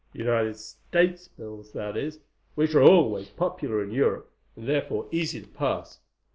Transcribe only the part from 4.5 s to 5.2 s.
and therefore